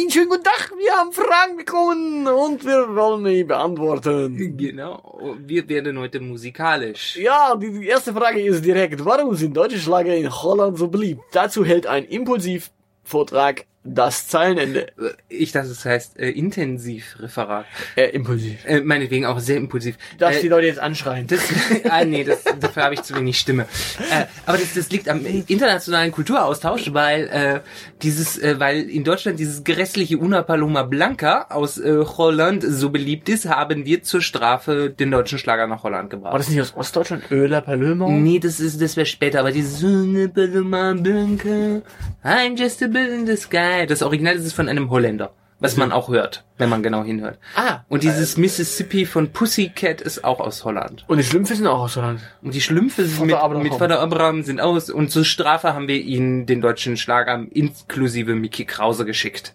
[0.00, 4.56] Einen schönen guten Tag, wir haben Fragen bekommen und wir wollen die beantworten.
[4.56, 7.16] Genau, wir werden heute musikalisch.
[7.16, 11.22] Ja, die, die erste Frage ist direkt, warum sind deutsche Schlager in Holland so beliebt?
[11.32, 14.88] Dazu hält ein Impulsivvortrag das Zeilenende.
[15.30, 17.64] Ich dachte, es heißt äh, Intensivreferat.
[17.96, 18.62] Äh, impulsiv.
[18.66, 19.96] Äh, meinetwegen auch sehr impulsiv.
[20.18, 21.26] Darfst äh, die Leute jetzt anschreien?
[21.26, 21.40] Das,
[21.88, 23.62] ah, nee, das, dafür habe ich zu wenig Stimme.
[24.10, 27.60] Äh, aber das, das liegt am internationalen Kulturaustausch, weil äh,
[28.02, 33.30] dieses, äh, weil in Deutschland dieses grässliche Una Paloma Blanca aus äh, Holland so beliebt
[33.30, 36.32] ist, haben wir zur Strafe den deutschen Schlager nach Holland gebracht.
[36.32, 37.30] War das nicht aus Ostdeutschland?
[37.30, 38.08] Öler Paloma?
[38.10, 41.80] Nee, das ist, das wäre später, aber dieses Una Paloma Blanca,
[42.22, 43.69] I'm just a bird in the sky.
[43.86, 45.32] Das Original ist es von einem Holländer.
[45.62, 47.38] Was man auch hört, wenn man genau hinhört.
[47.54, 47.80] Ah.
[47.90, 51.04] Und dieses Mississippi von Pussycat ist auch aus Holland.
[51.06, 52.20] Und die Schlümpfe sind auch aus Holland.
[52.40, 53.62] Und die Schlümpfe sind mit, Abraham.
[53.62, 54.88] mit Vater Abraham sind aus.
[54.88, 59.54] Und zur Strafe haben wir ihnen den deutschen Schlager inklusive Mickey Krause geschickt.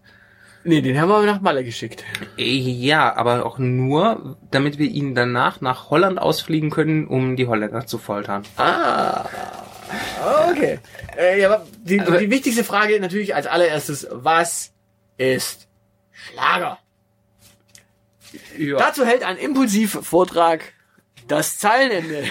[0.63, 2.03] Nee, den haben wir nach Malle geschickt.
[2.37, 7.47] Äh, Ja, aber auch nur, damit wir ihnen danach nach Holland ausfliegen können, um die
[7.47, 8.43] Holländer zu foltern.
[8.57, 9.25] Ah.
[10.51, 10.79] Okay.
[11.17, 14.71] Äh, ja, aber die, Aber- die wichtigste Frage natürlich als allererstes, was
[15.17, 15.67] ist
[16.11, 16.79] Schlager?
[18.57, 18.77] Ja.
[18.77, 20.73] Dazu hält ein Impulsivvortrag
[21.27, 22.23] das Zeilenende.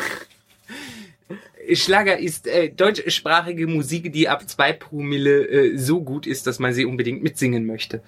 [1.73, 6.75] Schlager ist äh, deutschsprachige Musik, die ab zwei Promille äh, so gut ist, dass man
[6.75, 8.03] sie unbedingt mitsingen möchte.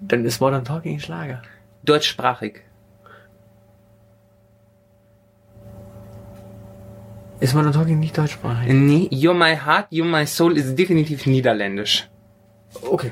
[0.00, 1.42] Dann ist Modern Talking Schlager.
[1.84, 2.62] Deutschsprachig.
[7.42, 8.72] Ist Modern Talking nicht deutschsprachig?
[8.72, 12.08] Nee, You're My Heart, You're My Soul ist definitiv niederländisch.
[12.82, 13.10] Okay.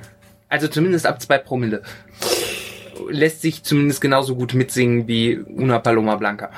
[0.48, 1.82] Also zumindest ab zwei Promille.
[3.08, 6.50] Lässt sich zumindest genauso gut mitsingen wie Una Paloma Blanca.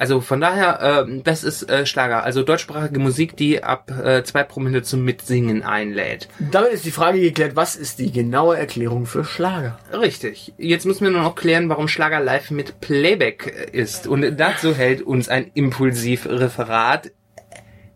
[0.00, 2.24] Also von daher, äh, das ist äh, Schlager.
[2.24, 6.26] Also deutschsprachige Musik, die ab äh, zwei Promille zum Mitsingen einlädt.
[6.38, 9.78] Damit ist die Frage geklärt, was ist die genaue Erklärung für Schlager?
[9.92, 10.54] Richtig.
[10.56, 14.06] Jetzt müssen wir nur noch klären, warum Schlager live mit Playback ist.
[14.06, 17.12] Und dazu hält uns ein Impulsivreferat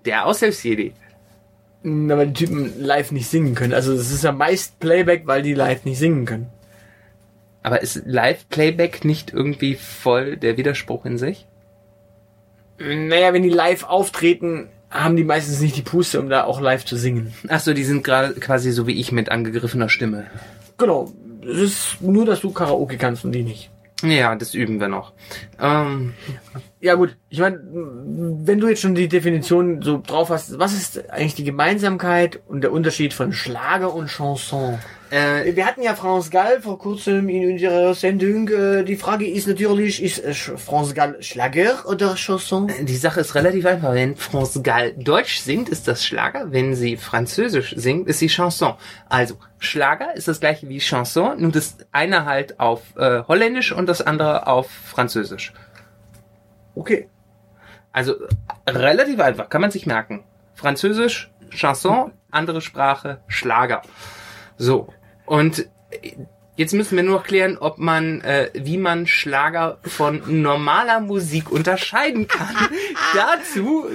[0.04, 0.92] der Aushilfsjedi.
[1.84, 3.72] Na, weil die Typen live nicht singen können.
[3.72, 6.50] Also es ist ja meist Playback, weil die live nicht singen können.
[7.62, 11.46] Aber ist Live-Playback nicht irgendwie voll der Widerspruch in sich?
[12.78, 16.84] Naja, wenn die live auftreten, haben die meistens nicht die Puste, um da auch live
[16.84, 17.34] zu singen.
[17.48, 20.26] Ach so, die sind gerade quasi so wie ich mit angegriffener Stimme.
[20.78, 21.12] Genau.
[21.42, 23.70] Es ist nur, dass du Karaoke kannst und die nicht.
[24.02, 25.12] Ja, das üben wir noch.
[25.60, 26.14] Ähm,
[26.80, 31.10] Ja gut, ich meine, wenn du jetzt schon die Definition so drauf hast, was ist
[31.10, 34.78] eigentlich die Gemeinsamkeit und der Unterschied von Schlager und Chanson?
[35.14, 38.48] Äh, Wir hatten ja France Gall vor kurzem in unserer Sendung.
[38.48, 42.70] Äh, die Frage ist natürlich, ist äh, France Gall Schlager oder Chanson?
[42.82, 43.94] die Sache ist relativ einfach.
[43.94, 46.50] Wenn France Gall Deutsch singt, ist das Schlager.
[46.50, 48.74] Wenn sie Französisch singt, ist sie Chanson.
[49.08, 53.88] Also, Schlager ist das gleiche wie Chanson, nur das eine halt auf äh, Holländisch und
[53.88, 55.52] das andere auf Französisch.
[56.74, 57.08] Okay.
[57.92, 58.14] Also,
[58.64, 60.24] äh, relativ einfach, kann man sich merken.
[60.54, 63.82] Französisch, Chanson, andere Sprache, Schlager.
[64.56, 64.88] So.
[65.26, 66.12] Und äh,
[66.56, 71.50] jetzt müssen wir nur noch klären, ob man, äh, wie man Schlager von normaler Musik
[71.50, 72.54] unterscheiden kann.
[73.14, 73.86] Dazu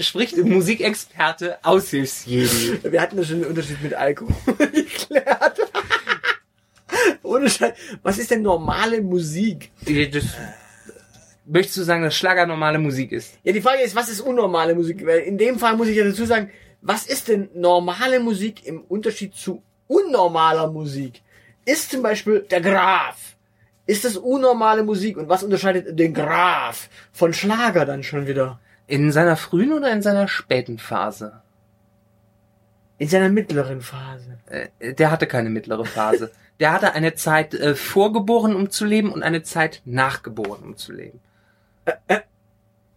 [0.00, 2.80] spricht Musikexperte Aushilfsjedi.
[2.82, 5.60] Wir hatten ja schon den Unterschied mit Alkohol geklärt.
[7.22, 7.74] Ohne Scheiß.
[8.02, 9.70] Was ist denn normale Musik?
[10.12, 10.24] Das,
[11.44, 13.34] möchtest du sagen, dass Schlager normale Musik ist?
[13.42, 15.04] Ja, die Frage ist, was ist unnormale Musik?
[15.04, 16.50] Weil in dem Fall muss ich ja dazu sagen,
[16.80, 21.22] was ist denn normale Musik im Unterschied zu unnormaler Musik?
[21.64, 23.36] Ist zum Beispiel der Graf.
[23.86, 25.16] Ist das unnormale Musik?
[25.16, 28.60] Und was unterscheidet den Graf von Schlager dann schon wieder?
[28.86, 31.42] In seiner frühen oder in seiner späten Phase?
[32.98, 34.38] In seiner mittleren Phase.
[34.46, 36.30] Äh, der hatte keine mittlere Phase.
[36.58, 40.92] Der hatte eine Zeit äh, vorgeboren, um zu leben und eine Zeit nachgeboren, um zu
[40.92, 41.20] leben.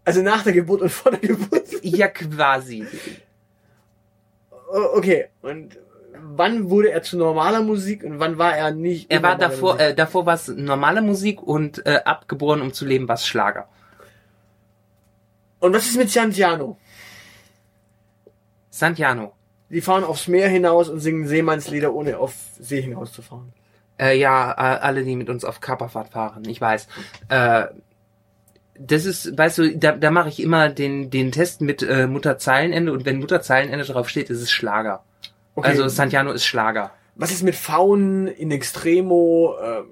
[0.03, 1.68] Also nach der Geburt und vor der Geburt.
[1.84, 2.88] Ja, quasi.
[4.96, 5.28] Okay.
[5.44, 5.78] Und
[6.18, 9.12] wann wurde er zu normaler Musik und wann war er nicht?
[9.12, 9.88] Er war davor, Musik?
[9.88, 13.68] äh, davor war es normale Musik und äh, abgeboren, um zu leben, war es Schlager.
[15.60, 16.78] Und was ist mit Santiano?
[18.69, 19.34] Santiano.
[19.69, 23.54] Die fahren aufs Meer hinaus und singen Seemannslieder, ohne auf See hinauszufahren.
[24.00, 26.88] Äh, ja, alle, die mit uns auf Kaperfahrt fahren, ich weiß.
[27.30, 27.66] Äh,
[28.80, 32.92] das ist, weißt du, da, da mache ich immer den, den Test mit äh, Mutterzeilenende
[32.92, 35.04] und wenn Mutterzeilenende drauf steht, ist es Schlager.
[35.56, 35.68] Okay.
[35.68, 36.92] Also Santiano ist Schlager.
[37.15, 39.56] was ist mit Faunen in Extremo?
[39.63, 39.86] Ähm,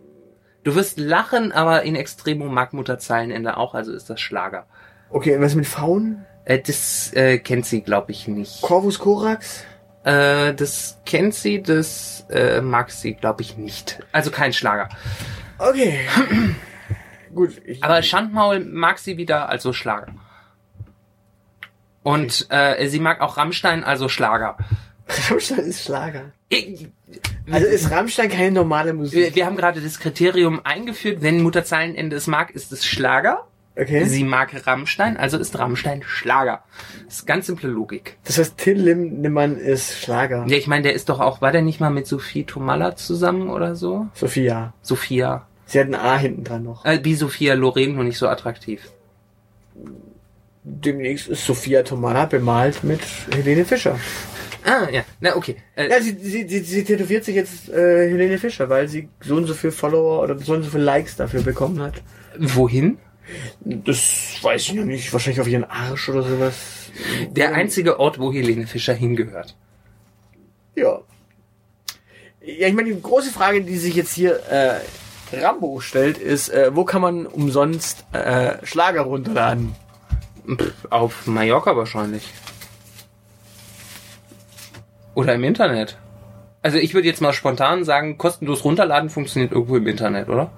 [0.63, 4.65] Du wirst lachen, aber in Extremo mag Mutterzeilenende auch, also ist das Schlager.
[5.09, 6.25] okay, und was ist mit Faunen?
[6.45, 8.61] Äh, das äh, kennt sie, glaube ich, nicht.
[8.61, 9.63] Corvus Corax?
[10.03, 13.99] Äh, das kennt sie, das äh, mag sie, glaube ich, nicht.
[14.11, 14.89] Also kein Schlager.
[15.57, 16.01] Okay.
[17.33, 17.61] Gut.
[17.65, 20.07] Ich, Aber Schandmaul mag sie wieder, also Schlager.
[22.03, 24.57] Und äh, sie mag auch Rammstein, also Schlager.
[25.09, 26.31] Rammstein ist Schlager.
[27.51, 29.35] Also ist Rammstein keine normale Musik?
[29.35, 33.45] Wir, haben gerade das Kriterium eingeführt, wenn Mutterzeilenende es mag, ist es Schlager.
[33.75, 34.03] Okay.
[34.05, 36.63] Sie mag Rammstein, also ist Rammstein Schlager.
[37.05, 38.17] Das ist ganz simple Logik.
[38.25, 40.45] Das heißt, Till Lindemann ist Schlager.
[40.47, 43.49] Ja, ich meine, der ist doch auch, war der nicht mal mit Sophie Tomalla zusammen
[43.49, 44.07] oder so?
[44.13, 44.73] Sophia.
[44.81, 45.47] Sophia.
[45.65, 46.83] Sie hat ein A hinten dran noch.
[46.83, 48.91] Äh, wie Sophia Loren, nur nicht so attraktiv.
[50.63, 52.99] Demnächst ist Sophia Tomala bemalt mit
[53.31, 53.97] Helene Fischer.
[54.65, 55.03] Ah, ja.
[55.19, 55.57] Na, okay.
[55.75, 59.35] Äh, Ja, sie, sie, sie, sie tätowiert sich jetzt äh, Helene Fischer, weil sie so
[59.35, 62.01] und so viel Follower oder so und so viel Likes dafür bekommen hat.
[62.37, 62.97] wohin?
[63.63, 65.11] Das weiß ich noch nicht.
[65.13, 66.55] Wahrscheinlich auf ihren Arsch oder sowas.
[67.31, 69.55] Der einzige Ort, wo Helene Fischer hingehört.
[70.75, 70.99] Ja.
[72.41, 74.79] Ja, ich meine, die große Frage, die sich jetzt hier äh,
[75.37, 79.75] Rambo stellt, ist, äh, wo kann man umsonst äh, Schlager runterladen?
[80.49, 82.33] Pff, auf Mallorca wahrscheinlich.
[85.19, 85.97] Oder im Internet.
[86.61, 90.49] Also ich würde jetzt mal spontan sagen, kostenlos runterladen funktioniert irgendwo im Internet, oder?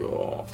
[0.00, 0.44] Ja.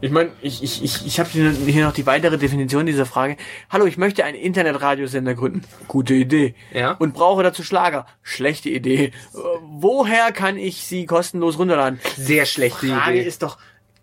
[0.00, 3.36] Ich meine, ich, ich, ich, ich habe hier noch die weitere Definition dieser Frage.
[3.70, 5.62] Hallo, ich möchte einen Internetradiosender gründen.
[5.88, 6.54] Gute Idee.
[6.72, 6.92] Ja.
[6.92, 8.06] Und brauche dazu Schlager.
[8.22, 9.06] Schlechte Idee.
[9.06, 9.12] Äh,
[9.64, 11.98] woher kann ich sie kostenlos runterladen?
[12.16, 13.26] Sehr schlechte Frage Idee.
[13.26, 13.58] ist doch,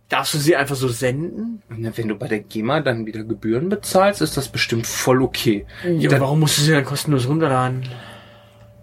[0.10, 1.62] darfst du sie einfach so senden?
[1.70, 5.66] Wenn du bei der GEMA dann wieder Gebühren bezahlst, ist das bestimmt voll okay.
[5.98, 7.84] Ja, Dann- warum musst du sie dann kostenlos runterladen?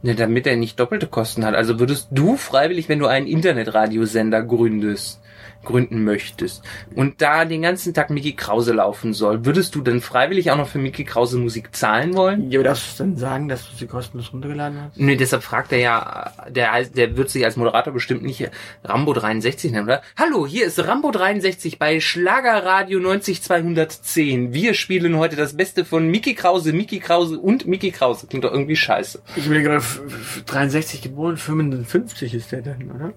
[0.02, 1.54] Ne, damit er nicht doppelte Kosten hat.
[1.54, 5.20] Also würdest du freiwillig, wenn du einen Internetradiosender gründest,
[5.64, 6.62] gründen möchtest
[6.94, 10.68] und da den ganzen Tag Mickey Krause laufen soll, würdest du dann freiwillig auch noch
[10.68, 12.50] für Mickey Krause Musik zahlen wollen?
[12.50, 14.98] Ja, darfst du dann sagen, dass du sie kostenlos runtergeladen hast?
[14.98, 18.48] Nee, deshalb fragt er ja, der, der wird sich als Moderator bestimmt nicht
[18.84, 20.02] Rambo 63 nennen, oder?
[20.18, 24.52] Hallo, hier ist Rambo 63 bei Schlagerradio 90210.
[24.54, 28.26] Wir spielen heute das Beste von Mickey Krause, Mickey Krause und Mickey Krause.
[28.26, 29.20] Klingt doch irgendwie scheiße.
[29.36, 33.12] Ich bin ja gerade f- f- 63 geboren, 55 ist der dann, oder?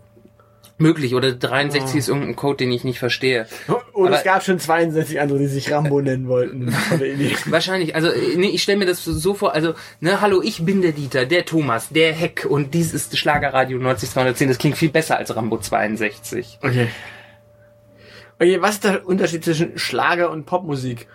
[0.80, 1.98] Möglich, oder 63 Oh.
[2.00, 3.46] ist irgendein Code, den ich nicht verstehe.
[3.94, 6.74] Und Aber- es gab schon 62 andere, die sich Rambo nennen wollten.
[7.46, 10.92] Wahrscheinlich, also nee, ich stelle mir das so vor, also, ne, hallo, ich bin der
[10.92, 14.48] Dieter, der Thomas, der Heck und dies ist Schlagerradio 90210.
[14.50, 16.58] Das klingt viel besser als Rambo 62.
[16.62, 16.88] Okay.
[18.40, 21.08] Okay, was ist der Unterschied zwischen Schlager und Popmusik?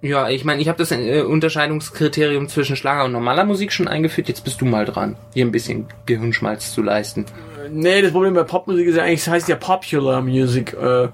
[0.00, 4.28] Ja, ich meine, ich habe das äh, Unterscheidungskriterium zwischen Schlager und normaler Musik schon eingeführt.
[4.28, 7.26] Jetzt bist du mal dran, hier ein bisschen Gehirnschmalz zu leisten.
[7.70, 10.72] Nee, das Problem bei Popmusik ist ja eigentlich, es heißt ja Popular Music.
[10.72, 11.08] Äh,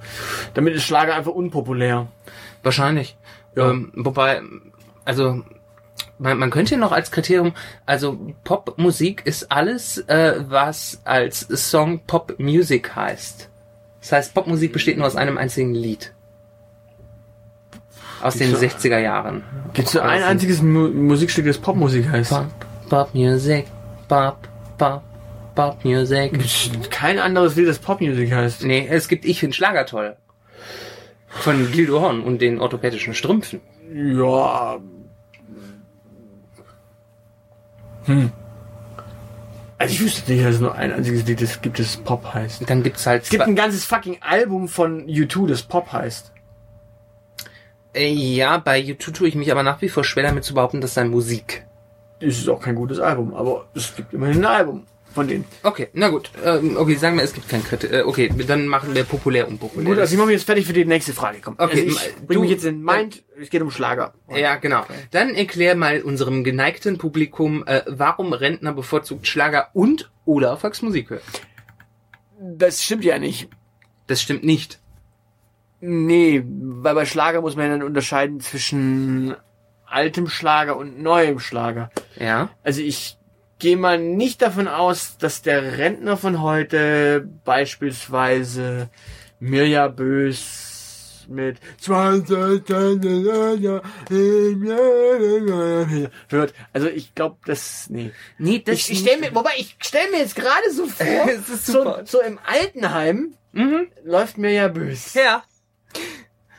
[0.53, 2.09] damit ist Schlager einfach unpopulär.
[2.63, 3.17] Wahrscheinlich.
[3.57, 3.71] Ja.
[3.71, 4.43] Ähm, wobei,
[5.05, 5.43] also
[6.19, 7.55] man, man könnte ja noch als Kriterium,
[7.87, 11.41] also Popmusik ist alles, äh, was als
[11.71, 13.49] Song Pop Music heißt.
[14.01, 16.14] Das heißt, Popmusik besteht nur aus einem einzigen Lied.
[18.25, 18.57] Aus den So.
[18.57, 19.45] 60er Jahren.
[19.75, 22.31] Gibt es nur ein einziges Mu Musikstück, das Popmusik heißt?
[22.31, 22.47] Pop,
[22.89, 23.67] Pop Music,
[24.09, 24.49] Pop,
[24.79, 25.03] Pop,
[25.55, 26.33] Pop Music.
[26.33, 28.65] Gibt's kein anderes Lied, das Popmusik heißt.
[28.65, 30.17] Nee, es gibt Ich find Schlager toll.
[31.29, 33.61] Von Guido Horn und den orthopädischen Strümpfen.
[33.93, 34.79] Ja.
[38.07, 38.33] Hm.
[39.77, 42.71] Also ich wüsste nicht, dass es nur ein einziges Lied es gibt, das Pop heißt.
[42.71, 46.34] Dann gibt's halt Es gibt ein ganzes fucking Album von U2, das Pop heißt.
[47.95, 50.81] Äh, Ja, bei YouTube tue ich mich aber nach wie vor schwer damit zu behaupten,
[50.81, 51.65] das sei Musik.
[52.21, 55.45] Es ist auch kein gutes Album, aber es gibt immerhin ein Album von denen.
[55.63, 56.31] Okay, na gut.
[56.45, 57.93] Ähm, okay, sagen wir, es gibt kein Kritik.
[57.93, 59.87] Äh, okay, dann machen wir populär unpopulär.
[59.89, 61.39] Gut, also ich mache mich jetzt fertig für die nächste Frage.
[61.43, 61.55] Komm.
[61.59, 64.15] Okay, also ich du- bring mich jetzt in Mind, es geht um Schlager.
[64.35, 64.85] ja, genau.
[65.13, 71.23] Dann erklär mal unserem geneigten Publikum, äh, warum Rentner bevorzugt Schlager und oder Volksmusik hören.
[72.41, 73.49] Das stimmt ja nicht.
[74.07, 74.81] Das stimmt nicht.
[75.87, 79.35] Nee, weil bei Schlager muss man dann unterscheiden zwischen
[79.87, 81.91] altem Schlager und neuem Schlager.
[82.19, 82.49] Ja.
[82.63, 83.19] Also ich
[83.59, 88.89] gehe mal nicht davon aus, dass der Rentner von heute beispielsweise
[89.41, 93.83] Mirja Bös mit 20 Jahre
[96.29, 96.55] hört.
[96.73, 98.11] Also ich glaube, das nee.
[98.39, 101.49] Nee, das Ich, ich stell mir, wobei ich stell mir jetzt gerade so vor, Es
[101.49, 103.87] ist so, so im Altenheim Mhm.
[104.03, 105.15] läuft Mirja Bös.
[105.15, 105.45] Ja.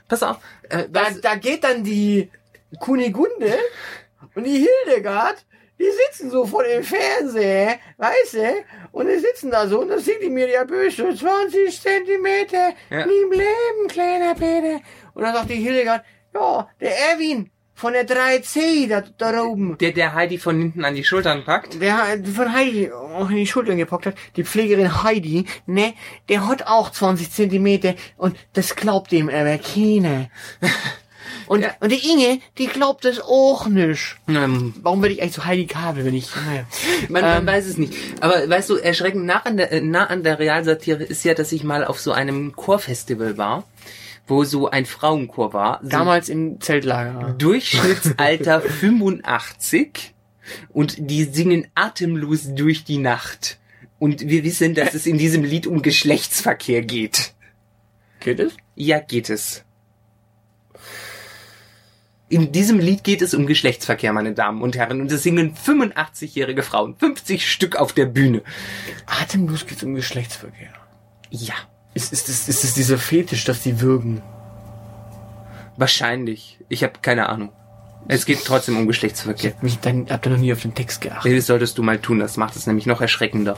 [0.08, 0.38] Pass auf.
[0.70, 2.30] Äh, Da, da geht dann die
[2.80, 3.58] Kunigunde
[4.36, 5.46] und die Hildegard,
[5.80, 8.54] die sitzen so vor dem Fernseher, weißt du,
[8.92, 12.74] und die sitzen da so und dann singt die mir ja böse, so 20 Zentimeter,
[12.90, 13.06] Ja.
[13.06, 14.80] nie im Leben, kleiner Peter.
[15.14, 19.78] Und dann sagt die Hildegard, ja, der Erwin, von der 3C da, da oben.
[19.80, 21.82] Der, der Heidi von hinten an die Schultern packt.
[21.82, 25.94] Der von Heidi auch in die Schultern gepackt hat, die Pflegerin Heidi, ne,
[26.30, 30.30] der hat auch 20 Zentimeter und das glaubt ihm aber keiner.
[31.48, 31.76] Und, Ja.
[31.80, 34.16] und die Inge, die glaubt das auch nicht.
[34.28, 36.64] Ähm, Warum werde ich eigentlich so Heidi Kabel, wenn ich, naja.
[37.08, 37.46] Man, man Ähm.
[37.48, 37.94] weiß es nicht.
[38.20, 41.52] Aber weißt du, erschreckend nah an, der, äh, nah an der Realsatire ist ja, dass
[41.52, 43.64] ich mal auf so einem Chorfestival war,
[44.28, 45.80] wo so ein Frauenchor war.
[45.84, 47.34] Damals im Zeltlager.
[47.34, 50.14] Durchschnittsalter 85
[50.70, 53.60] und die singen atemlos durch die Nacht.
[54.00, 57.34] Und wir wissen, dass es in diesem Lied um Geschlechtsverkehr geht.
[58.20, 58.54] Geht es?
[58.76, 59.64] Ja, geht es.
[62.28, 65.00] In diesem Lied geht es um Geschlechtsverkehr, meine Damen und Herren.
[65.00, 68.42] Und es singen 85-jährige Frauen, 50 Stück auf der Bühne.
[69.06, 70.74] Atemlos geht's um Geschlechtsverkehr.
[71.30, 71.54] Ja,
[71.96, 74.22] Ist, ist, ist, ist es dieser Fetisch, dass die würgen?
[75.78, 76.60] wahrscheinlich.
[76.70, 77.52] Ich habe keine Ahnung.
[78.08, 79.54] Es geht trotzdem um Geschlechtsverkehr.
[79.62, 81.38] Mich dann, hab da noch nie auf den Text geachtet.
[81.38, 83.58] Das solltest du mal tun, das macht es nämlich noch erschreckender.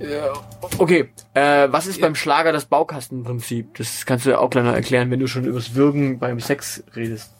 [0.00, 0.32] Ja,
[0.78, 3.76] okay, äh, was ist beim Schlager das Baukastenprinzip?
[3.78, 6.84] Das kannst du ja auch gleich noch erklären, wenn du schon übers Würgen beim Sex
[6.94, 7.32] redest.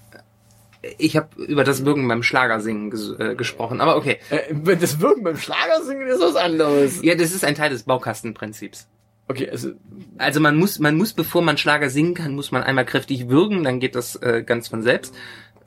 [0.96, 4.18] Ich habe über das Wirken beim Schlagersingen ges äh, gesprochen, aber okay.
[4.30, 7.02] Äh, wenn das Würgen beim Schlagersingen ist was anderes.
[7.02, 8.86] Ja, das ist ein Teil des Baukastenprinzips.
[9.28, 9.73] Okay, also,
[10.16, 13.62] Also man muss, man muss, bevor man Schlager singen kann, muss man einmal kräftig würgen,
[13.62, 15.14] dann geht das äh, ganz von selbst.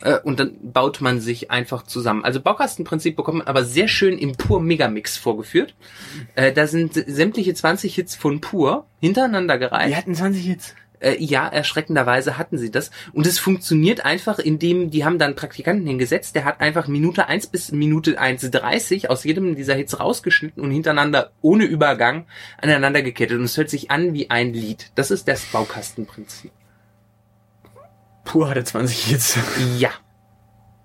[0.02, 2.26] Äh, und dann baut man sich einfach zusammen.
[2.26, 5.76] Also Baukastenprinzip bekommt man aber sehr schön im Pur Megamix vorgeführt.
[6.36, 9.90] Äh, da sind sämtliche 20 Hits von Pur hintereinander gereiht.
[9.90, 10.76] wir hatten 20 Hits.
[11.02, 12.92] Äh, ja, erschreckenderweise hatten sie das.
[13.12, 17.48] Und es funktioniert einfach, indem die haben dann Praktikanten hingesetzt, der hat einfach Minute 1
[17.48, 22.26] bis Minute 1,30 aus jedem dieser Hits rausgeschnitten und hintereinander ohne Übergang
[22.62, 23.38] aneinander gekettet.
[23.38, 24.92] Und es hört sich an wie ein Lied.
[24.96, 26.52] Das ist das Baukastenprinzip.
[28.24, 29.38] Pur hatte 20 Hits.
[29.78, 29.90] Ja.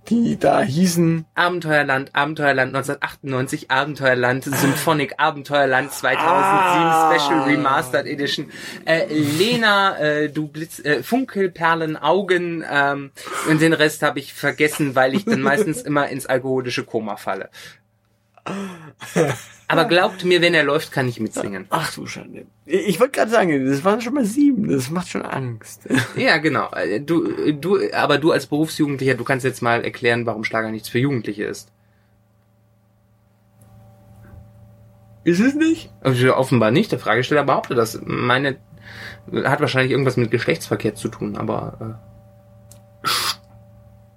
[0.08, 7.12] Die da hießen, Abenteuerland, Abenteuerland 1998, Abenteuerland, Symphonic, Abenteuerland 2007, Ah.
[7.12, 8.50] Special Remastered Edition,
[8.84, 13.10] äh, Lena, äh, du Blitz, äh, Funkelperlen, Augen, ähm,
[13.48, 17.50] und den Rest habe ich vergessen, weil ich dann meistens immer ins alkoholische Koma falle.
[19.68, 21.66] Aber glaubt mir, wenn er läuft, kann ich mitsingen.
[21.70, 22.46] ach du Schande.
[22.66, 25.88] Ich, wollte gerade sagen, das waren schon mal sieben, das macht schon Angst.
[26.16, 26.70] Ja, genau.
[26.70, 30.88] Äh, Du, du, aber du als Berufsjugendlicher, du kannst jetzt mal erklären, warum Schlager nichts
[30.88, 31.72] für Jugendliche ist.
[35.24, 35.92] Ist es nicht?
[36.00, 36.92] Also offenbar nicht.
[36.92, 38.00] Der Fragesteller behauptet das.
[38.04, 38.58] Meine
[39.44, 42.00] hat wahrscheinlich irgendwas mit Geschlechtsverkehr zu tun, aber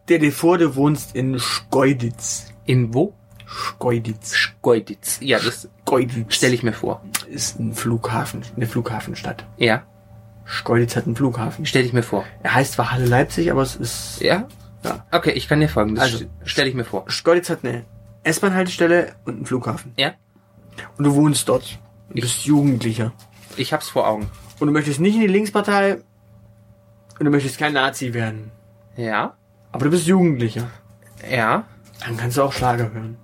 [0.05, 2.51] Stell dir vor, du wohnst in Schkeuditz.
[2.65, 3.13] äh, in wo?
[3.51, 4.35] Schkeuditz.
[4.35, 5.17] Schkeuditz.
[5.21, 6.35] Ja, das Schkeuditz.
[6.35, 7.01] stelle ich mir vor.
[7.27, 9.45] ist ein Flughafen, eine Flughafenstadt.
[9.57, 9.83] Ja,
[10.45, 11.65] Schkeuditz hat einen Flughafen.
[11.65, 12.23] stelle ich mir vor.
[12.43, 14.47] Er heißt zwar Halle Leipzig, aber es ist, Ja?
[14.83, 15.05] ja.
[15.11, 15.95] Okay, ich kann dir folgen.
[15.95, 17.05] Das Also- stelle ich mir vor.
[17.09, 17.85] Schkeuditz hat eine
[18.23, 19.93] S-Bahn-Haltestelle und einen Flughafen.
[19.97, 20.13] Ja?
[20.97, 21.79] Und du wohnst dort.
[22.09, 23.11] Du bist Jugendlicher.
[23.57, 24.29] Ich hab's vor Augen.
[24.59, 25.95] Und du möchtest nicht in die Linkspartei
[27.19, 28.51] und du möchtest kein Nazi werden.
[28.95, 29.35] Ja?
[29.71, 30.69] Aber du bist Jugendlicher.
[31.29, 31.63] Ja?
[32.05, 33.17] Dann kannst du auch Schlager hören.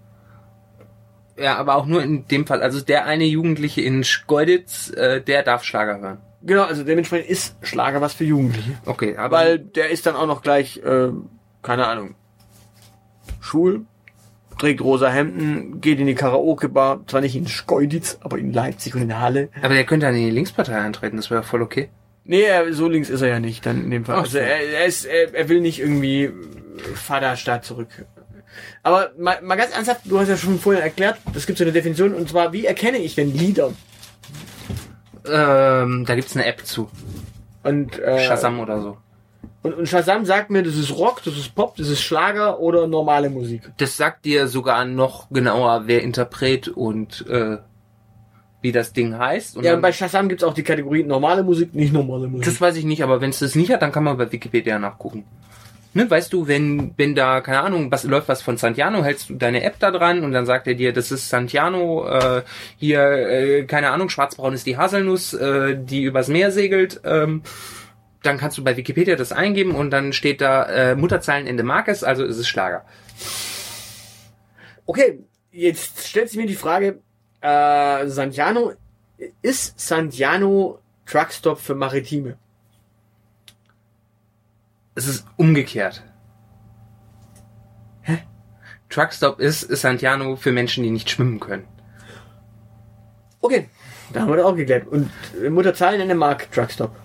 [1.38, 2.62] Ja, aber auch nur in dem Fall.
[2.62, 6.18] Also der eine Jugendliche in Schkeuditz, äh, der darf Schlager hören.
[6.42, 8.72] Genau, also dementsprechend ist Schlager was für Jugendliche.
[8.86, 11.10] Okay, aber Weil der ist dann auch noch gleich, äh,
[11.63, 12.15] keine Ahnung,
[13.42, 13.82] schwul,
[14.60, 19.01] trägt rosa Hemden, geht in die Karaoke-Bar, zwar nicht in Schkeuditz, aber in Leipzig und
[19.01, 19.50] in Halle.
[19.62, 21.18] aber der könnte dann in die Linkspartei eintreten.
[21.18, 21.89] Das wäre voll okay.
[22.24, 24.15] Nee, so links ist er ja nicht dann in dem Fall.
[24.15, 24.39] Ach Also so.
[24.39, 26.32] er, er, ist, er, er will nicht irgendwie
[26.96, 27.88] Vaterstaat zurück.
[28.83, 31.74] Aber mal, mal ganz ernsthaft, du hast ja schon vorhin erklärt, es gibt so eine
[31.74, 33.71] Definition und zwar, wie erkenne ich denn Lieder?
[35.27, 36.89] Ähm, da gibt's eine App zu.
[37.63, 38.97] Und, äh, Shazam oder so.
[39.63, 42.85] Und, und Shazam sagt mir, das ist Rock, das ist Pop, das ist Schlager oder
[42.85, 43.63] normale Musik.
[43.77, 47.57] Das sagt dir sogar noch genauer, wer Interpret und äh,
[48.62, 49.57] wie das Ding heißt.
[49.57, 52.45] Und Ja, und bei Shazam gibt's auch die Kategorie normale Musik, nicht normale Musik.
[52.45, 54.77] das weiß ich nicht, aber wenn es das nicht hat, dann kann man bei Wikipedia
[54.77, 55.25] nachgucken.
[55.98, 59.36] Ne, weißt du, wenn, wenn da, keine Ahnung, was läuft was von Santiano, hältst du
[59.36, 62.44] deine App da dran und dann sagt er dir, das ist Santiano, äh,
[62.75, 67.44] hier, äh, keine Ahnung, schwarzbraun ist die Haselnuss, äh, die übers Meer segelt, ähm,
[68.24, 72.25] dann kannst du bei Wikipedia das eingeben und dann steht da äh, Mutterzeilenende Markes, also
[72.25, 72.84] ist es Schlager.
[74.86, 75.20] Okay,
[75.54, 77.00] jetzt stellt sich mir die Frage,
[77.40, 78.74] äh, Santiano,
[79.42, 82.36] ist Santiano Truckstop für Maritime?
[84.96, 86.04] Es ist umgekehrt.
[88.02, 88.20] Hä?
[88.90, 91.66] Truckstop ist, ist Santiano für Menschen, die nicht schwimmen können.
[93.42, 93.70] Okay,
[94.14, 94.88] da haben wir das auch geklärt.
[94.88, 95.12] Und
[95.44, 96.96] äh, Mutterzahlen in der Mark Truckstop.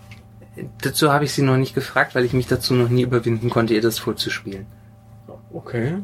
[0.82, 3.74] Dazu habe ich sie noch nicht gefragt, weil ich mich dazu noch nie überwinden konnte,
[3.74, 4.66] ihr das vorzuspielen.
[5.52, 5.98] Okay.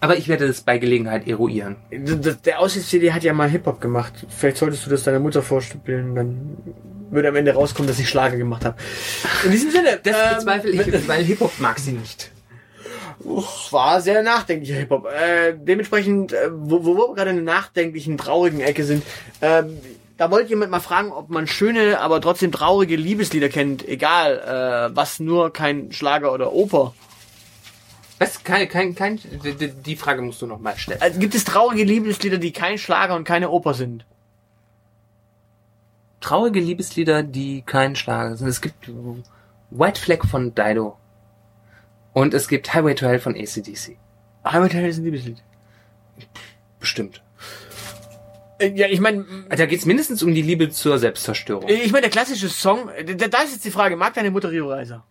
[0.00, 1.76] Aber ich werde das bei Gelegenheit eruieren.
[1.90, 4.26] Der Aussichts-CD hat ja mal Hip-Hop gemacht.
[4.28, 6.56] Vielleicht solltest du das deiner Mutter vorspielen, dann
[7.10, 8.76] würde am Ende rauskommen, dass ich Schlager gemacht habe.
[9.44, 12.30] In diesem Sinne, Das ähm, bezweifle ich, weil Hip-Hop mag sie nicht.
[13.70, 15.06] War sehr nachdenklicher Hip-Hop.
[15.06, 19.02] Äh, dementsprechend, äh, wo, wo wir gerade in einer nachdenklichen, traurigen Ecke sind,
[19.40, 19.78] ähm,
[20.18, 24.96] da wollte jemand mal fragen, ob man schöne, aber trotzdem traurige Liebeslieder kennt, egal, äh,
[24.96, 26.94] was nur kein Schlager oder Oper.
[28.18, 28.42] Was?
[28.42, 29.20] Kein, kein, kein,
[29.84, 31.02] die- Frage musst du noch mal stellen.
[31.02, 34.06] Also gibt es traurige Liebeslieder, die kein Schlager und keine Oper sind?
[36.26, 38.48] Traurige Liebeslieder, die kein Schlager sind.
[38.48, 38.90] Es gibt
[39.70, 40.98] White Flag von Dido.
[42.14, 43.96] Und es gibt Highway to Hell von ACDC.
[44.44, 45.44] Highway to Hell ist ein Liebeslied.
[46.80, 47.22] Bestimmt.
[48.58, 51.68] Äh, ja, ich meine, Da geht's mindestens um die Liebe zur Selbstzerstörung.
[51.68, 54.68] ich meine, der klassische Song, da, da ist jetzt die Frage, mag deine Mutter Rio
[54.68, 55.04] Reiser?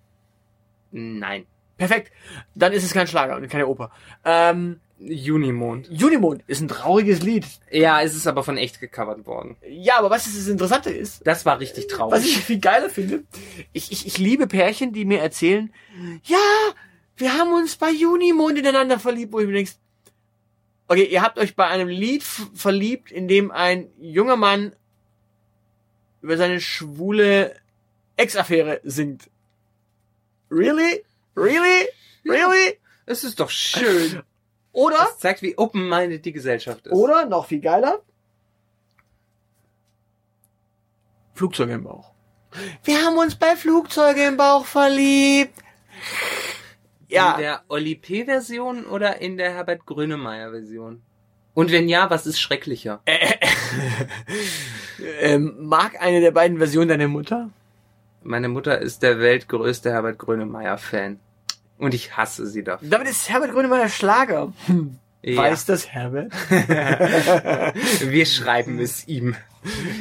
[0.91, 1.45] Nein.
[1.77, 2.11] Perfekt.
[2.55, 3.89] Dann ist es kein Schlager und keine Oper.
[4.25, 5.87] Ähm, Junimond.
[5.91, 7.45] Junimond ist ein trauriges Lied.
[7.69, 9.57] Ja, es ist aber von echt gecovert worden.
[9.67, 12.25] Ja, aber was das Interessante ist, Das war richtig was traurig.
[12.25, 13.23] ich viel geiler finde,
[13.73, 15.71] ich, ich, ich liebe Pärchen, die mir erzählen,
[16.23, 16.37] ja,
[17.17, 19.75] wir haben uns bei Junimond ineinander verliebt, wo ich mir denkst,
[20.87, 24.73] okay, ihr habt euch bei einem Lied verliebt, in dem ein junger Mann
[26.21, 27.55] über seine schwule
[28.17, 29.29] Ex-Affäre singt.
[30.49, 31.03] Really?
[31.35, 31.87] Really?
[32.23, 32.79] Really?
[33.05, 34.21] Es ist doch schön.
[34.75, 36.93] Oder, Das zeigt, wie open-minded die Gesellschaft ist.
[36.93, 37.99] oder, noch viel geiler,
[41.33, 42.11] Flugzeuge im Bauch.
[42.83, 45.53] Wir haben uns bei Flugzeuge im Bauch verliebt.
[47.07, 51.01] In Ja, der Oli P-Version oder in der Herbert Grönemeyer-Version?
[51.53, 53.01] Und wenn ja, was ist schrecklicher?
[55.21, 57.49] ähm, mag eine der beiden Versionen deine Mutter?
[58.23, 61.19] Meine Mutter ist der weltgrößte Herbert Grönemeyer-Fan.
[61.77, 62.87] Und ich hasse sie dafür.
[62.89, 64.53] Damit ist Herbert Grönemeyer Schlager.
[64.67, 64.97] Hm.
[65.21, 65.37] Ja.
[65.37, 66.31] Weiß das Herbert?
[68.01, 69.35] Wir schreiben es ihm.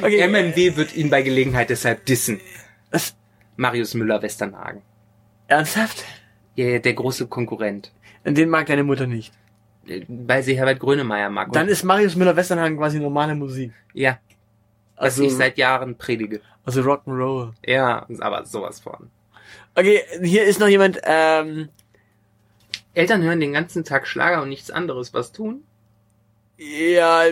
[0.01, 2.39] Okay, MMW wird ihn bei Gelegenheit deshalb dissen.
[2.91, 3.15] was?
[3.57, 4.81] Marius Müller-Westernhagen.
[5.47, 6.03] Ernsthaft?
[6.55, 7.91] Ja, der große Konkurrent.
[8.25, 9.33] Den mag deine Mutter nicht.
[9.87, 11.51] Äh, Weil sie Herbert Grönemeyer mag.
[11.53, 13.71] Dann ist Marius Müller-Westernhagen quasi normale Musik.
[13.93, 14.19] ja,
[14.97, 16.41] was Also, ich seit Jahren predige.
[16.63, 17.53] also Rock'n'Roll.
[17.65, 19.09] Ja, aber sowas von.
[19.75, 21.69] Okay, hier ist noch jemand, ähm,
[22.93, 25.13] Eltern hören den ganzen Tag Schlager und nichts anderes.
[25.13, 25.63] Was tun?
[26.57, 27.23] ja,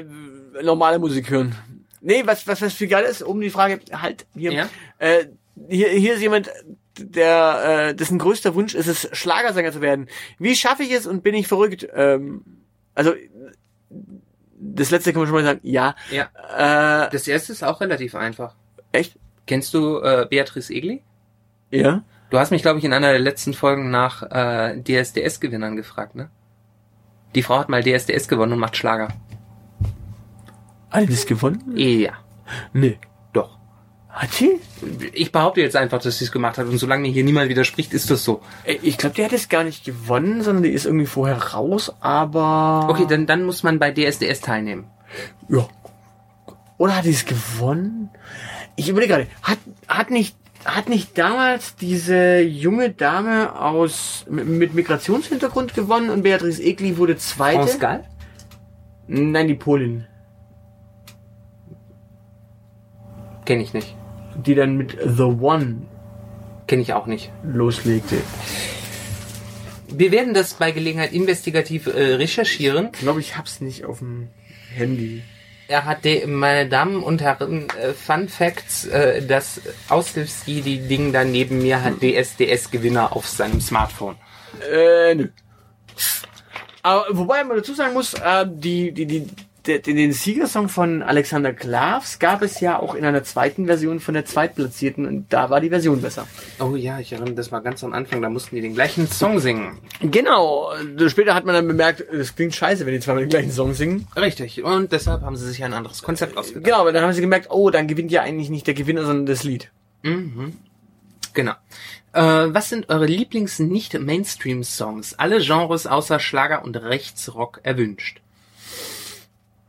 [0.61, 1.55] normale Musik hören.
[2.01, 4.69] Nee, was, was, was viel geil ist, um die Frage, halt, hier, Ja?
[4.99, 5.27] äh,
[5.69, 6.51] hier, hier ist jemand,
[6.99, 10.09] der, äh, dessen größter Wunsch ist es, Schlagersänger zu werden.
[10.39, 11.87] Wie schaffe ich es und bin ich verrückt?
[11.95, 12.43] Ähm,
[12.93, 13.13] also,
[14.59, 15.95] das letzte kann man schon mal sagen, ja.
[16.11, 17.05] Ja.
[17.05, 18.55] Äh, Das erste ist auch relativ einfach.
[18.91, 19.15] echt?
[19.47, 21.01] Kennst du äh, Beatrice Egli?
[21.71, 22.03] Ja.
[22.33, 26.31] Du hast mich, glaube ich, in einer der letzten Folgen nach äh, DSDS-Gewinnern gefragt, ne?
[27.35, 29.09] Die Frau hat mal DSDS gewonnen und macht Schlager.
[30.89, 31.73] Das gewonnen?
[31.75, 32.13] Ja,
[32.73, 32.97] Nee.
[33.33, 33.59] doch.
[34.09, 34.59] Hat sie?
[35.13, 37.93] Ich behaupte jetzt einfach, dass sie es gemacht hat und solange mir hier niemand widerspricht,
[37.93, 38.41] ist das so.
[38.81, 42.87] Ich glaube, die hat es gar nicht gewonnen, sondern die ist irgendwie vorher raus, aber...
[42.89, 44.85] Okay, dann, dann muss man bei DSDS teilnehmen.
[45.49, 45.67] Ja.
[46.79, 48.09] Oder hat die es gewonnen?
[48.75, 50.35] Ich überlege gerade, hat, hat nicht,
[50.65, 57.77] hat nicht damals diese junge Dame aus, mit, Migrationshintergrund gewonnen und Beatrice Egli wurde zweite?
[57.77, 58.03] Gall?
[59.07, 60.07] Nein, die Polin.
[63.45, 63.95] Kenn ich nicht.
[64.35, 65.83] Die dann mit The One
[66.67, 67.31] Kenn ich auch nicht.
[67.43, 68.17] loslegte.
[69.89, 72.89] Wir werden das bei Gelegenheit investigativ äh, recherchieren.
[72.93, 74.29] Ich glaube, ich hab's nicht auf dem
[74.73, 75.21] Handy.
[75.67, 81.61] Er hat, de, meine Damen und Herren, äh, Fun Facts, äh, das Aushilfsjedi-Ding da neben
[81.61, 84.17] mir hat DSDS-Gewinner auf seinem Smartphone.
[84.71, 85.29] Äh, nö.
[86.81, 89.27] Aber wobei man dazu sagen muss, äh, die, die, die,
[89.65, 94.13] den den Siegersong von Alexander Klavs gab es ja auch in einer zweiten Version von
[94.13, 96.27] der Zweitplatzierten und da war die Version besser.
[96.59, 99.39] Oh ja, ich erinnere das mal ganz am Anfang, da mussten die den gleichen Song
[99.39, 99.79] singen.
[100.01, 100.71] Genau.
[101.07, 104.07] Später hat man dann bemerkt, es klingt scheiße, wenn die zweimal den gleichen Song singen.
[104.15, 106.65] Richtig, und deshalb haben sie sich ein anderes Konzept ausgedacht.
[106.65, 109.25] Genau, aber dann haben sie gemerkt, oh, dann gewinnt ja eigentlich nicht der Gewinner, sondern
[109.25, 109.71] das Lied.
[110.01, 110.53] Mhm.
[111.33, 111.53] Genau.
[112.11, 115.17] Äh, was sind eure Lieblings-Nicht-Mainstream-Songs?
[115.17, 118.21] Alle Genres außer Schlager und Rechtsrock erwünscht.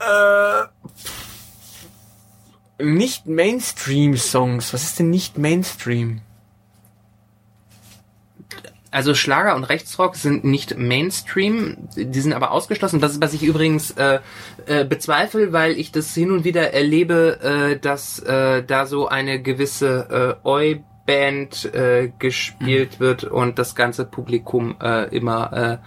[0.04, 0.64] Äh,
[2.82, 4.72] nicht Mainstream-Songs.
[4.72, 6.20] Was ist denn nicht Mainstream?
[8.90, 13.00] Also Schlager und Rechtsrock sind nicht Mainstream, die sind aber ausgeschlossen.
[13.00, 14.20] Das ist, was ich übrigens äh,
[14.66, 17.40] äh, bezweifle, weil ich das hin und wieder erlebe,
[17.74, 20.48] äh, dass äh, da so eine gewisse äh,
[21.06, 25.78] Oi-Band äh, gespielt wird und das ganze Publikum äh, immer äh,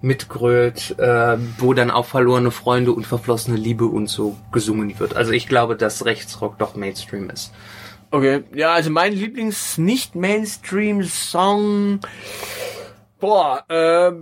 [0.00, 5.16] mitgrölt, äh, wo dann auch verlorene Freunde und verflossene Liebe und so gesungen wird.
[5.16, 7.52] Also ich glaube, dass Rechtsrock doch Mainstream ist.
[8.10, 12.00] Okay, ja, also mein Lieblings-Nicht-Mainstream-Song.
[13.22, 14.12] Boah, äh,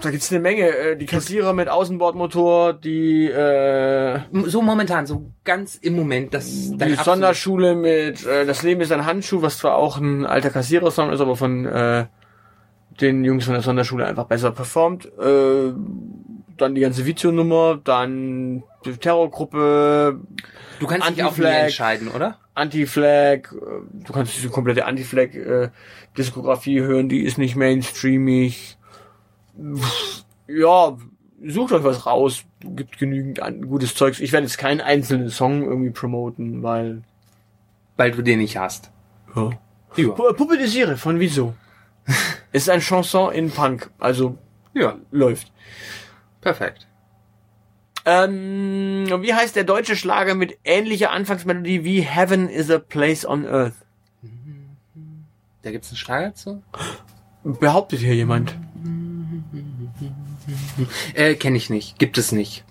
[0.00, 0.66] da gibt's eine Menge.
[0.66, 6.94] Äh, Die Kassierer mit Außenbordmotor, die, äh, So momentan, so ganz im Moment, das die
[6.94, 11.20] Sonderschule mit äh, Das Leben ist ein Handschuh, was zwar auch ein alter Kassierer-Song ist,
[11.20, 12.06] aber von äh,
[12.98, 15.04] den Jungs von der Sonderschule einfach besser performt.
[15.18, 15.74] Äh,
[16.56, 20.18] dann die ganze Vizio-Nummer, dann die Terrorgruppe,
[20.78, 22.38] Du kannst dich auch nie entscheiden, oder?
[22.54, 28.76] Anti-Flag, äh, du kannst diese komplette Anti-Flag-Diskografie hören, die ist nicht mainstreamig.
[30.46, 30.96] Ja,
[31.44, 34.20] sucht euch was raus, gibt genügend an, gutes Zeugs.
[34.20, 37.02] Ich werde jetzt keinen einzelnen Song irgendwie promoten, weil...
[37.96, 38.90] Weil du den nicht hast.
[39.34, 39.50] Ja.
[39.96, 40.08] Ja.
[40.08, 41.54] Puppe Desire von Wieso.
[42.52, 44.38] ist ein Chanson in Punk, also
[44.74, 45.52] Ja, läuft.
[46.40, 46.86] perfekt.
[48.12, 53.46] Ähm, wie heißt der deutsche Schlager mit ähnlicher Anfangsmelodie wie Heaven is a Place on
[53.46, 53.74] Earth?
[55.62, 56.60] Da gibt's einen Schlager zu?
[57.44, 58.56] Behauptet hier jemand.
[61.14, 62.00] Äh, kenne ich nicht.
[62.00, 62.64] Gibt es nicht.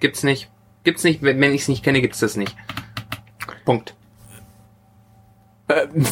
[0.00, 0.50] Gibt's nicht.
[0.84, 1.22] Gibt's nicht.
[1.22, 2.54] Wenn wenn ich's nicht kenne, gibt's das nicht.
[3.64, 3.94] Punkt.
[5.70, 6.04] Ähm,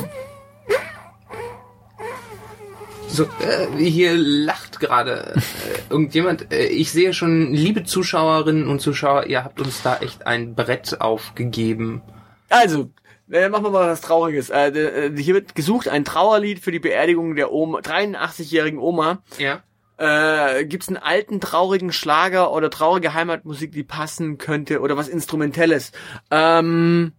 [3.16, 5.40] So, äh, hier lacht gerade äh,
[5.88, 6.52] irgendjemand.
[6.52, 11.00] Äh, ich sehe schon, liebe Zuschauerinnen und Zuschauer, ihr habt uns da echt ein Brett
[11.00, 12.02] aufgegeben.
[12.50, 12.90] Also,
[13.30, 14.50] äh, machen wir mal was Trauriges.
[14.50, 19.22] Äh, äh, hier wird gesucht ein Trauerlied für die Beerdigung der Oma, 83-jährigen Oma.
[19.38, 19.62] Ja.
[19.96, 25.92] Äh, gibt's einen alten traurigen Schlager oder traurige Heimatmusik, die passen könnte oder was Instrumentelles?
[26.30, 27.12] Ähm,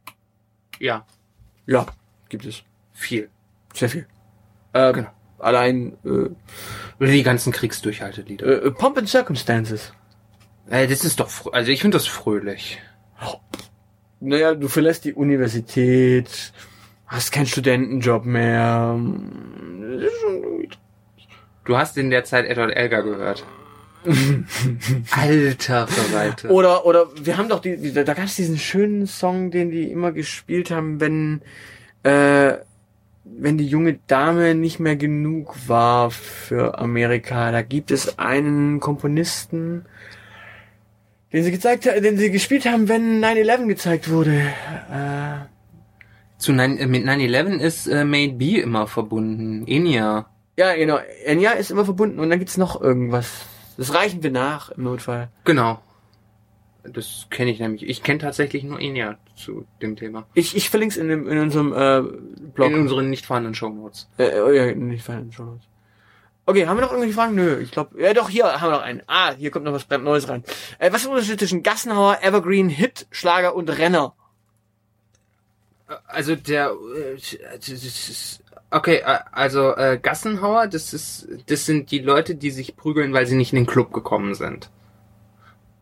[0.78, 1.08] Ja.
[1.66, 1.88] ja,
[2.30, 2.62] gibt es.
[2.94, 3.32] Viel.
[3.74, 4.06] Sehr viel.
[4.76, 5.10] Ähm, Genau.
[5.40, 8.66] Allein äh, die ganzen Kriegsdurchhaltelieder.
[8.66, 9.94] äh, Pomp and Circumstances.
[10.70, 12.80] Äh, das ist doch, also ich finde das fröhlich.
[14.20, 16.52] Naja, du verlässt die Universität,
[17.06, 19.00] hast keinen Studentenjob mehr.
[21.66, 23.46] Du hast in der Zeit Edward Elgar gehört.
[25.12, 26.50] Alter Verwalter.
[26.50, 29.92] Oder, oder wir haben doch die, die da gab es diesen schönen Song, den die
[29.92, 31.42] immer gespielt haben, wenn,
[32.04, 32.58] äh,
[33.38, 37.52] wenn die junge Dame nicht mehr genug war für Amerika.
[37.52, 39.86] Da gibt es einen Komponisten,
[41.34, 44.32] den sie gezeigt den sie gespielt haben, wenn 9-11 gezeigt wurde.
[44.92, 45.46] Äh,
[46.38, 49.66] Zu 9, äh, mit 9-11 ist äh, Made B immer verbunden.
[49.68, 50.28] Enya.
[50.58, 51.00] ja, genau.
[51.26, 53.46] Enya ist immer verbunden und dann gibt's noch irgendwas.
[53.78, 55.30] Das reichen wir nach im Notfall.
[55.44, 55.80] Genau.
[56.94, 57.88] Das kenne ich nämlich.
[57.88, 60.26] Ich kenne tatsächlich nur Enya zu dem Thema.
[60.34, 62.02] Ich, ich verlinke es in, dem, in unserem äh,
[62.54, 62.72] Blog.
[62.72, 64.10] In unseren nicht vorhandenen Shownotes.
[64.18, 65.62] Äh, oh ja, nicht schon los.
[66.46, 67.36] Okay, haben wir noch irgendwelche Fragen?
[67.36, 69.02] Nö, ich glaube, ja doch, hier haben wir noch einen.
[69.08, 70.46] Ah, hier kommt noch was Neues rein.
[70.80, 74.14] Äh, was ist der Unterschied zwischen Gassenhauer, Evergreen, Hit, Schlager und Renner?
[76.06, 77.18] Also der äh,
[78.72, 83.28] okay, äh, also äh, Gassenhauer, das ist das sind die Leute, die sich prügeln, weil
[83.28, 84.70] sie nicht in den Club gekommen sind.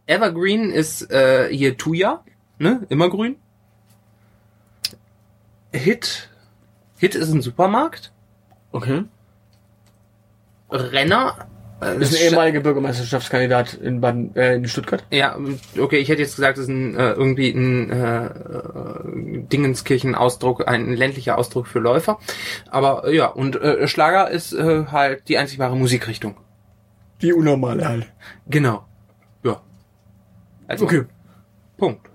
[0.07, 2.23] Evergreen ist äh, hier Tuya,
[2.59, 2.85] ne?
[2.89, 3.37] Immergrün.
[5.71, 6.29] Hit
[6.97, 8.11] Hit ist ein Supermarkt.
[8.71, 9.03] Okay.
[10.71, 11.47] Renner
[11.81, 15.03] äh, Ist ein ehemaliger Bürgermeisterschaftskandidat in Baden, äh, in Stuttgart.
[15.11, 15.37] Ja,
[15.77, 20.93] okay, ich hätte jetzt gesagt, das ist ein, äh, irgendwie ein äh, äh, Dingenskirchen-Ausdruck, ein
[20.93, 22.17] ländlicher Ausdruck für Läufer.
[22.69, 26.37] Aber äh, ja, und äh, Schlager ist äh, halt die einzig wahre Musikrichtung.
[27.21, 28.11] Die unnormale halt.
[28.47, 28.85] Genau.
[30.67, 31.03] Also, Okay.
[31.77, 32.09] Punkt.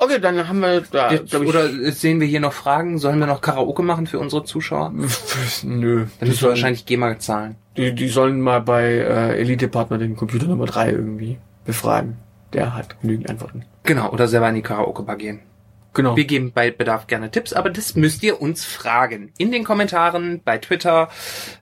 [0.00, 2.98] Okay, dann haben wir da, Jetzt, ich, oder sehen wir hier noch Fragen?
[2.98, 4.92] Sollen wir noch Karaoke machen für unsere Zuschauer?
[5.62, 6.06] Dann Nö.
[6.20, 7.56] Die müssen wir wahrscheinlich GEMA zahlen.
[7.76, 12.16] die, die sollen mal bei äh, Elite-Partner den Computer Nummer 3 irgendwie befragen.
[12.52, 13.64] Der hat genügend Antworten.
[13.82, 15.40] Genau, oder selber in die Karaoke-Bar gehen.
[15.94, 16.16] Genau.
[16.16, 19.32] Wir geben bei Bedarf gerne Tipps, aber das müsst ihr uns fragen.
[19.38, 21.08] In den Kommentaren, bei Twitter,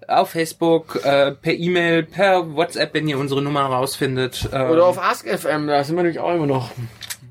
[0.08, 4.48] auf Facebook, äh, per E-Mail, per WhatsApp, wenn ihr unsere Nummer rausfindet.
[4.52, 6.72] Ähm, Oder auf AskFM, da sind wir nämlich auch immer noch.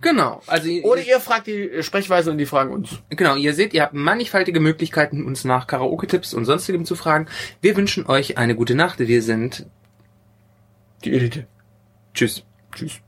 [0.01, 2.99] Genau, also ihr- Oder ihr fragt die Sprechweise und die fragen uns.
[3.10, 7.27] genau, ihr seht, ihr habt mannigfaltige Möglichkeiten, uns nach Karaoke-Tipps und sonstigem zu fragen.
[7.62, 8.99] Wir wünschen euch eine gute Nacht.
[8.99, 9.65] Wir sind
[11.03, 11.45] Die Elite.
[12.13, 12.43] Tschüss.
[12.73, 12.99] Tschüss.